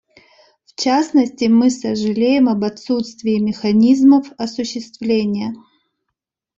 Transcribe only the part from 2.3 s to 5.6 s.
об отсутствии механизмов осуществления.